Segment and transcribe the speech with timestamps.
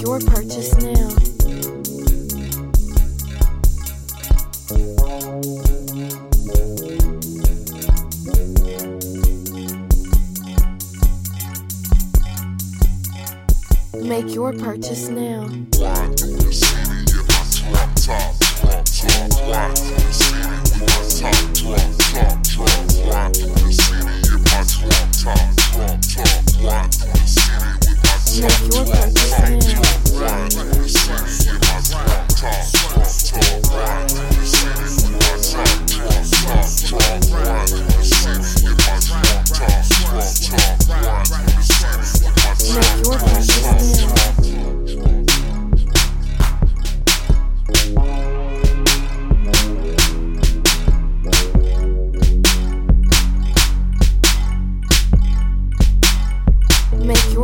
[0.00, 1.08] your purchase now.
[14.02, 15.46] Make your purchase now.
[23.30, 23.57] Make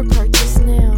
[0.00, 0.96] Your purchase now.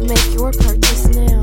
[0.00, 1.42] Make your purchase now.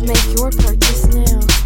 [0.00, 1.61] Make your purchase now.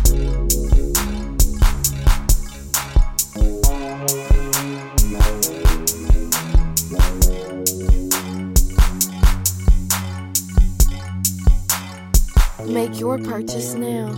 [12.67, 14.15] Make your purchase now.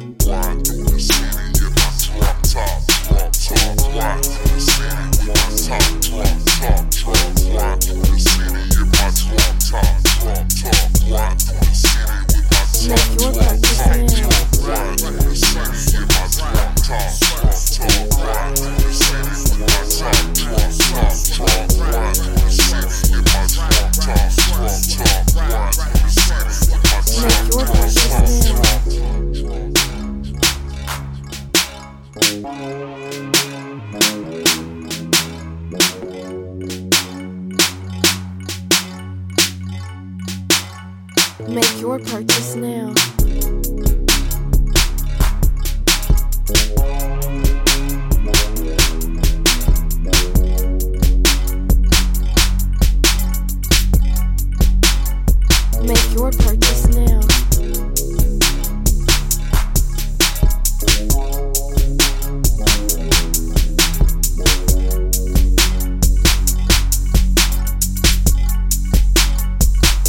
[41.48, 42.92] Make your purchase now.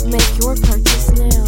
[0.06, 1.46] Make your purchase now.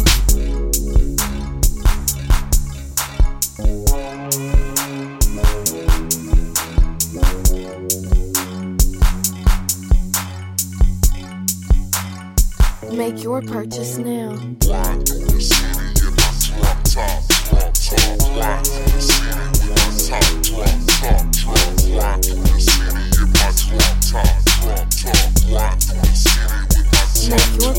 [12.92, 14.38] Make your purchase now.
[27.32, 27.74] Make your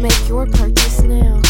[0.00, 1.42] Make your purchase now.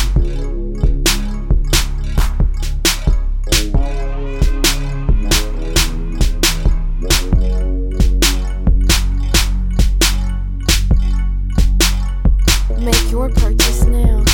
[12.78, 14.24] Make your purchase now.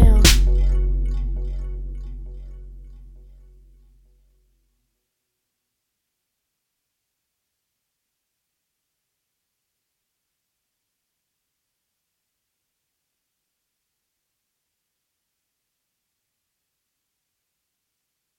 [0.00, 0.39] still.